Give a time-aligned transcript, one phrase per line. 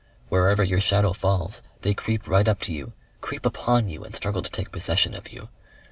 [0.29, 4.41] Wherever your shadow falls, they creep right up to you, creep upon you and struggle
[4.41, 5.49] to take possession of you.